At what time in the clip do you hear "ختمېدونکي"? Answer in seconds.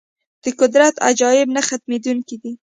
1.67-2.35